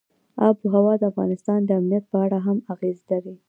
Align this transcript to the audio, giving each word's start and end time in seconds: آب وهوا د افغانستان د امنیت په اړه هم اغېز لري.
آب 0.47 0.57
وهوا 0.71 0.93
د 0.99 1.03
افغانستان 1.11 1.59
د 1.65 1.69
امنیت 1.79 2.05
په 2.11 2.17
اړه 2.25 2.37
هم 2.45 2.57
اغېز 2.73 2.99
لري. 3.11 3.35